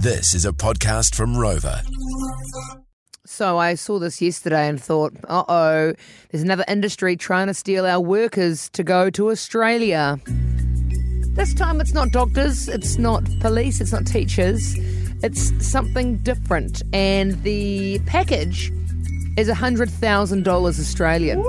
This 0.00 0.32
is 0.32 0.44
a 0.44 0.52
podcast 0.52 1.16
from 1.16 1.34
Rova. 1.34 1.82
So 3.26 3.58
I 3.58 3.74
saw 3.74 3.98
this 3.98 4.22
yesterday 4.22 4.68
and 4.68 4.80
thought, 4.80 5.12
uh 5.28 5.42
oh, 5.48 5.92
there's 6.30 6.44
another 6.44 6.64
industry 6.68 7.16
trying 7.16 7.48
to 7.48 7.54
steal 7.54 7.84
our 7.84 7.98
workers 7.98 8.68
to 8.74 8.84
go 8.84 9.10
to 9.10 9.30
Australia. 9.30 10.20
This 11.34 11.52
time 11.52 11.80
it's 11.80 11.94
not 11.94 12.12
doctors, 12.12 12.68
it's 12.68 12.96
not 12.96 13.24
police, 13.40 13.80
it's 13.80 13.90
not 13.90 14.06
teachers, 14.06 14.76
it's 15.24 15.66
something 15.66 16.18
different. 16.18 16.80
And 16.92 17.42
the 17.42 17.98
package 18.06 18.70
is 19.36 19.48
$100,000 19.48 20.66
Australian. 20.66 21.44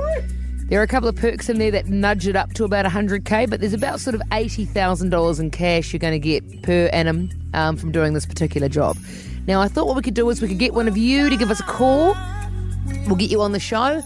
There 0.70 0.80
are 0.80 0.84
a 0.84 0.88
couple 0.88 1.10
of 1.10 1.16
perks 1.16 1.50
in 1.50 1.58
there 1.58 1.72
that 1.72 1.88
nudge 1.88 2.28
it 2.28 2.36
up 2.36 2.54
to 2.54 2.64
about 2.64 2.86
100k, 2.86 3.50
but 3.50 3.60
there's 3.60 3.74
about 3.74 4.00
sort 4.00 4.14
of 4.14 4.22
$80,000 4.30 5.40
in 5.40 5.50
cash 5.50 5.92
you're 5.92 6.00
going 6.00 6.14
to 6.14 6.20
get 6.20 6.62
per 6.62 6.86
annum 6.94 7.32
um, 7.56 7.76
from 7.76 7.92
doing 7.92 8.14
this 8.14 8.28
particular 8.28 8.70
job. 8.70 8.96
Now, 9.48 9.62
I 9.62 9.68
thought 9.68 9.88
what 9.88 9.96
we 9.96 10.04
could 10.04 10.14
do 10.14 10.30
is 10.30 10.44
we 10.44 10.48
could 10.48 10.60
get 10.60 10.76
one 10.76 10.88
of 10.88 10.96
you 10.96 11.28
to 11.28 11.36
give 11.36 11.50
us 11.50 11.60
a 11.60 11.64
call. 11.64 12.16
We'll 13.08 13.16
get 13.16 13.32
you 13.32 13.42
on 13.42 13.52
the 13.52 13.60
show. 13.60 14.04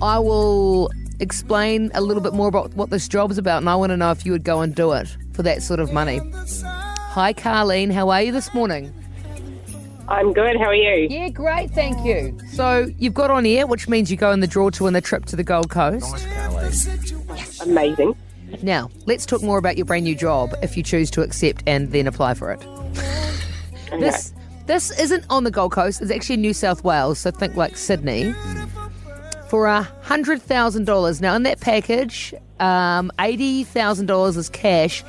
I 0.00 0.20
will 0.20 0.88
explain 1.18 1.90
a 1.94 2.00
little 2.00 2.22
bit 2.22 2.32
more 2.32 2.46
about 2.46 2.72
what 2.74 2.90
this 2.90 3.08
job's 3.08 3.36
about, 3.36 3.58
and 3.58 3.68
I 3.68 3.74
want 3.74 3.90
to 3.90 3.96
know 3.96 4.12
if 4.12 4.24
you 4.24 4.30
would 4.30 4.44
go 4.44 4.60
and 4.60 4.72
do 4.72 4.92
it 4.92 5.16
for 5.32 5.42
that 5.42 5.64
sort 5.64 5.80
of 5.80 5.92
money. 5.92 6.20
Hi, 6.62 7.32
Carlene. 7.32 7.90
How 7.90 8.10
are 8.10 8.22
you 8.22 8.30
this 8.30 8.54
morning? 8.54 8.94
I'm 10.08 10.32
good. 10.32 10.56
How 10.56 10.66
are 10.66 10.74
you? 10.74 11.08
Yeah, 11.10 11.28
great, 11.30 11.70
thank 11.70 12.04
you. 12.04 12.36
So 12.52 12.88
you've 12.98 13.14
got 13.14 13.30
on 13.30 13.46
air, 13.46 13.66
which 13.66 13.88
means 13.88 14.10
you 14.10 14.16
go 14.16 14.30
in 14.32 14.40
the 14.40 14.46
draw 14.46 14.70
to 14.70 14.84
win 14.84 14.92
the 14.92 15.00
trip 15.00 15.24
to 15.26 15.36
the 15.36 15.44
Gold 15.44 15.70
Coast. 15.70 16.26
Amazing. 17.62 18.14
Now, 18.62 18.90
let's 19.06 19.26
talk 19.26 19.42
more 19.42 19.58
about 19.58 19.76
your 19.76 19.86
brand 19.86 20.04
new 20.04 20.14
job 20.14 20.54
if 20.62 20.76
you 20.76 20.82
choose 20.82 21.10
to 21.12 21.22
accept 21.22 21.62
and 21.66 21.90
then 21.90 22.06
apply 22.06 22.34
for 22.34 22.52
it. 22.52 22.60
This 23.98 24.32
this 24.66 24.98
isn't 24.98 25.24
on 25.28 25.44
the 25.44 25.50
Gold 25.50 25.72
Coast, 25.72 26.00
it's 26.00 26.10
actually 26.10 26.34
in 26.34 26.40
New 26.40 26.54
South 26.54 26.84
Wales, 26.84 27.18
so 27.18 27.30
think 27.30 27.56
like 27.56 27.76
Sydney. 27.76 28.34
For 29.48 29.66
a 29.66 29.82
hundred 30.02 30.42
thousand 30.42 30.84
dollars. 30.84 31.20
Now 31.20 31.34
in 31.34 31.44
that 31.44 31.60
package, 31.60 32.34
um, 32.60 33.10
eighty 33.20 33.64
thousand 33.64 34.06
dollars 34.06 34.36
is 34.36 34.48
cash. 34.48 35.04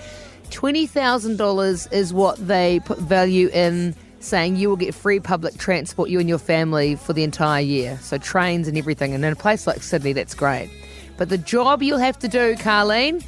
Twenty 0.51 0.85
thousand 0.87 1.37
dollars 1.37 1.87
is 1.87 2.13
what 2.13 2.37
they 2.47 2.79
put 2.85 2.99
value 2.99 3.49
in 3.49 3.95
saying 4.25 4.55
you 4.55 4.69
will 4.69 4.75
get 4.75 4.93
free 4.93 5.19
public 5.19 5.57
transport, 5.57 6.09
you 6.09 6.19
and 6.19 6.27
your 6.27 6.39
family, 6.39 6.95
for 6.95 7.13
the 7.13 7.23
entire 7.23 7.61
year. 7.61 7.97
So 8.01 8.17
trains 8.17 8.67
and 8.67 8.77
everything. 8.77 9.13
And 9.13 9.23
in 9.23 9.31
a 9.31 9.35
place 9.35 9.67
like 9.67 9.83
Sydney, 9.83 10.13
that's 10.13 10.33
great. 10.33 10.69
But 11.17 11.29
the 11.29 11.37
job 11.37 11.81
you'll 11.81 11.99
have 11.99 12.19
to 12.19 12.27
do, 12.27 12.55
Carlene, 12.55 13.23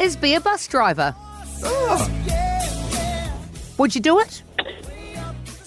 is 0.00 0.16
be 0.16 0.34
a 0.34 0.40
bus 0.40 0.66
driver. 0.66 1.14
Ah. 1.64 2.10
Would 3.76 3.94
you 3.94 4.00
do 4.00 4.18
it? 4.20 4.42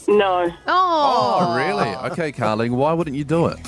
No. 0.08 0.52
Oh, 0.68 1.38
Oh, 1.42 1.56
really? 1.56 1.96
Okay, 2.12 2.32
Carlene, 2.32 2.72
why 2.72 2.94
wouldn't 2.94 3.16
you 3.16 3.24
do 3.24 3.48
it? 3.48 3.60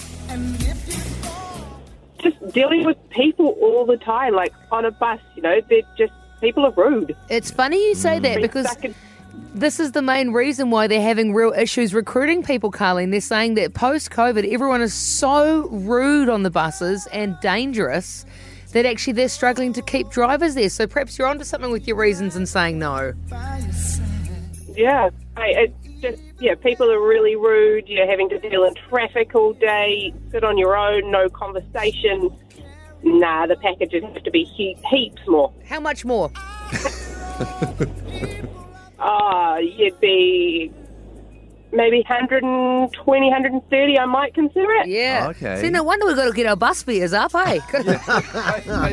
Just 2.19 2.53
dealing 2.53 2.85
with 2.85 2.97
people 3.09 3.49
all 3.61 3.85
the 3.85 3.97
time, 3.97 4.33
like 4.33 4.53
on 4.71 4.85
a 4.85 4.91
bus, 4.91 5.19
you 5.35 5.41
know, 5.41 5.61
they're 5.69 5.81
just, 5.97 6.13
people 6.41 6.65
are 6.65 6.71
rude. 6.71 7.15
It's 7.29 7.51
funny 7.51 7.87
you 7.87 7.95
say 7.95 8.19
that 8.19 8.39
mm. 8.39 8.41
because 8.41 8.69
stuck 8.69 8.85
in- 8.85 8.95
this 9.55 9.79
is 9.79 9.93
the 9.93 10.01
main 10.01 10.31
reason 10.33 10.69
why 10.69 10.85
they're 10.85 11.01
having 11.01 11.33
real 11.33 11.53
issues 11.53 11.93
recruiting 11.93 12.43
people, 12.43 12.71
Carlene. 12.71 13.11
They're 13.11 13.21
saying 13.21 13.53
that 13.55 13.73
post 13.73 14.11
COVID, 14.11 14.51
everyone 14.51 14.81
is 14.81 14.93
so 14.93 15.69
rude 15.69 16.27
on 16.27 16.43
the 16.43 16.49
buses 16.49 17.07
and 17.07 17.39
dangerous 17.39 18.25
that 18.73 18.85
actually 18.85 19.13
they're 19.13 19.29
struggling 19.29 19.71
to 19.71 19.81
keep 19.81 20.09
drivers 20.09 20.55
there. 20.55 20.69
So 20.69 20.87
perhaps 20.87 21.17
you're 21.17 21.27
onto 21.27 21.45
something 21.45 21.71
with 21.71 21.87
your 21.87 21.95
reasons 21.95 22.35
and 22.35 22.49
saying 22.49 22.77
no. 22.79 23.13
yeah. 24.75 25.09
I, 25.37 25.47
it's 25.47 26.01
just, 26.01 26.21
yeah, 26.39 26.55
people 26.55 26.91
are 26.91 27.01
really 27.01 27.37
rude. 27.37 27.87
You're 27.87 28.09
having 28.09 28.27
to 28.29 28.39
deal 28.39 28.65
in 28.65 28.75
traffic 28.89 29.33
all 29.35 29.53
day, 29.53 30.13
sit 30.31 30.43
on 30.43 30.57
your 30.57 30.75
own, 30.75 31.09
no 31.11 31.29
conversation. 31.29 32.29
Nah, 33.03 33.47
the 33.47 33.55
packages 33.55 34.03
have 34.03 34.23
to 34.23 34.31
be 34.31 34.43
heaps 34.43 35.21
more. 35.27 35.53
How 35.65 35.79
much 35.79 36.03
more? 36.03 36.29
Ah, 38.99 39.57
you'd 39.57 39.99
be 39.99 40.71
maybe 41.73 41.97
120, 42.07 43.25
130, 43.29 43.99
I 43.99 44.05
might 44.05 44.33
consider 44.33 44.71
it. 44.75 44.87
Yeah. 44.87 45.27
Okay. 45.31 45.59
See, 45.61 45.69
no 45.69 45.83
wonder 45.83 46.05
we've 46.05 46.15
got 46.15 46.25
to 46.25 46.31
get 46.31 46.45
our 46.45 46.55
bus 46.55 46.81
fares 46.83 47.11
up, 47.11 47.31
hey? 47.33 47.59
Pay 47.71 47.81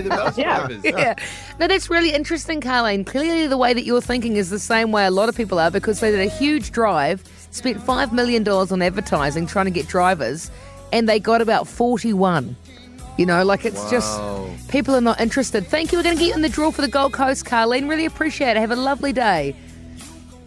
the 0.03 0.09
bus 0.09 0.37
Yeah. 0.37 0.59
drivers. 0.67 0.85
Yeah. 0.85 1.15
No, 1.61 1.69
that's 1.69 1.89
really 1.89 2.13
interesting, 2.13 2.61
Carlene. 2.61 3.07
Clearly, 3.07 3.47
the 3.47 3.57
way 3.59 3.73
that 3.73 3.85
you're 3.85 4.01
thinking 4.01 4.37
is 4.37 4.51
the 4.51 4.59
same 4.59 4.91
way 4.91 5.05
a 5.07 5.13
lot 5.13 5.29
of 5.29 5.37
people 5.37 5.61
are 5.61 5.71
because 5.71 6.01
they 6.01 6.11
did 6.11 6.21
a 6.21 6.29
huge 6.31 6.73
drive, 6.73 7.23
spent 7.53 7.79
$5 7.79 8.11
million 8.13 8.47
on 8.49 8.83
advertising 8.83 9.47
trying 9.47 9.67
to 9.67 9.71
get 9.71 9.87
drivers, 9.87 10.51
and 10.93 11.09
they 11.09 11.21
got 11.21 11.41
about 11.41 11.69
41. 11.69 12.57
You 13.19 13.27
know, 13.27 13.45
like 13.45 13.65
it's 13.65 13.79
Wow. 13.85 13.91
just 13.91 14.69
people 14.71 14.95
are 14.97 15.01
not 15.01 15.21
interested. 15.21 15.67
Thank 15.69 15.93
you. 15.93 15.99
We're 15.99 16.03
going 16.05 16.17
to 16.17 16.21
get 16.21 16.29
you 16.31 16.35
in 16.35 16.43
the 16.43 16.49
draw 16.49 16.71
for 16.73 16.81
the 16.83 16.89
Gold 16.89 17.13
Coast, 17.13 17.45
Carlene. 17.45 17.89
Really 17.89 18.07
appreciate 18.07 18.53
it. 18.53 18.57
Have 18.57 18.71
a 18.73 18.77
lovely 18.77 19.13
day. 19.13 19.55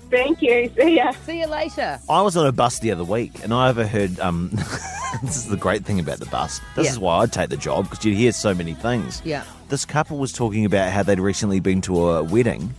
Thank 0.10 0.42
you. 0.42 0.70
See 0.78 0.96
ya. 0.98 1.12
See 1.26 1.40
you 1.40 1.48
later. 1.48 2.00
I 2.10 2.22
was 2.22 2.38
on 2.38 2.46
a 2.46 2.52
bus 2.52 2.80
the 2.80 2.92
other 2.92 3.04
week, 3.04 3.44
and 3.44 3.54
I 3.54 3.70
overheard. 3.70 4.20
Um, 4.20 4.50
this 5.24 5.36
is 5.38 5.48
the 5.48 5.58
great 5.58 5.84
thing 5.86 6.00
about 6.00 6.20
the 6.20 6.26
bus. 6.28 6.62
This 6.76 6.86
Yeah. 6.86 6.92
is 6.92 7.00
why 7.00 7.18
I'd 7.20 7.34
take 7.34 7.50
the 7.50 7.58
job 7.58 7.90
because 7.90 8.06
you 8.06 8.14
hear 8.16 8.32
so 8.32 8.54
many 8.54 8.74
things. 8.74 9.22
Yeah. 9.26 9.44
This 9.70 9.84
couple 9.86 10.18
was 10.18 10.32
talking 10.32 10.64
about 10.66 10.92
how 10.92 11.04
they'd 11.04 11.20
recently 11.20 11.60
been 11.60 11.82
to 11.82 12.10
a 12.10 12.24
wedding, 12.24 12.74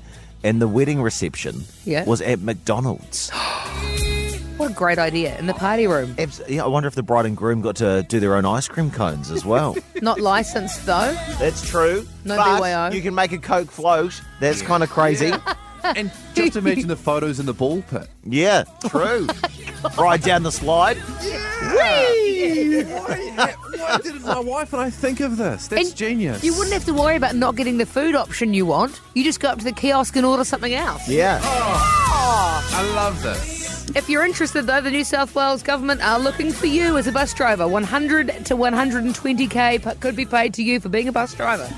and 0.44 0.62
the 0.62 0.68
wedding 0.68 1.02
reception 1.02 1.64
Yeah. 1.84 2.04
was 2.04 2.20
at 2.22 2.40
McDonald's. 2.40 3.30
What 4.56 4.70
a 4.70 4.74
great 4.74 4.98
idea 4.98 5.38
in 5.38 5.46
the 5.46 5.52
party 5.52 5.86
room. 5.86 6.14
Abs- 6.18 6.40
yeah, 6.48 6.64
I 6.64 6.66
wonder 6.66 6.86
if 6.86 6.94
the 6.94 7.02
bride 7.02 7.26
and 7.26 7.36
groom 7.36 7.60
got 7.60 7.76
to 7.76 8.04
do 8.08 8.20
their 8.20 8.34
own 8.36 8.46
ice 8.46 8.66
cream 8.66 8.90
cones 8.90 9.30
as 9.30 9.44
well. 9.44 9.76
Not 10.00 10.18
licensed, 10.18 10.86
though. 10.86 11.12
That's 11.38 11.60
true. 11.68 12.06
No 12.24 12.36
but 12.38 12.60
BYO. 12.60 12.90
You 12.90 13.02
can 13.02 13.14
make 13.14 13.32
a 13.32 13.38
Coke 13.38 13.70
float. 13.70 14.18
That's 14.40 14.62
kind 14.62 14.82
of 14.82 14.88
crazy. 14.88 15.30
And 15.96 16.10
just 16.34 16.56
imagine 16.56 16.88
the 16.88 16.96
photos 16.96 17.38
in 17.38 17.46
the 17.46 17.54
ball 17.54 17.82
pit. 17.82 18.08
yeah, 18.24 18.64
true. 18.88 19.26
Ride 19.98 20.22
down 20.22 20.42
the 20.42 20.50
slide. 20.52 20.96
Yeah, 21.22 22.82
Why, 22.82 23.54
why 23.78 23.98
didn't 24.02 24.22
my 24.22 24.40
wife 24.40 24.72
and 24.72 24.82
I 24.82 24.90
think 24.90 25.20
of 25.20 25.36
this? 25.36 25.68
That's 25.68 25.88
And 25.88 25.96
genius. 25.96 26.42
You 26.42 26.52
wouldn't 26.54 26.72
have 26.72 26.84
to 26.86 26.94
worry 26.94 27.16
about 27.16 27.34
not 27.36 27.56
getting 27.56 27.78
the 27.78 27.86
food 27.86 28.14
option 28.14 28.54
you 28.54 28.66
want. 28.66 29.00
You 29.14 29.22
just 29.24 29.40
go 29.40 29.48
up 29.48 29.58
to 29.58 29.64
the 29.64 29.72
kiosk 29.72 30.16
and 30.16 30.26
order 30.26 30.44
something 30.44 30.74
else. 30.74 31.08
Yeah. 31.08 31.40
Oh, 31.42 32.68
I 32.72 32.92
love 32.94 33.22
this. 33.22 33.54
If 33.94 34.08
you're 34.08 34.24
interested, 34.24 34.66
though, 34.66 34.80
the 34.80 34.90
New 34.90 35.04
South 35.04 35.34
Wales 35.34 35.62
government 35.62 36.02
are 36.02 36.18
looking 36.18 36.50
for 36.52 36.66
you 36.66 36.96
as 36.98 37.06
a 37.06 37.12
bus 37.12 37.32
driver. 37.32 37.68
100 37.68 38.26
to 38.46 38.56
120k 38.56 39.82
p- 39.84 39.98
could 40.00 40.16
be 40.16 40.26
paid 40.26 40.52
to 40.54 40.62
you 40.62 40.80
for 40.80 40.88
being 40.88 41.08
a 41.08 41.12
bus 41.12 41.34
driver. 41.34 41.68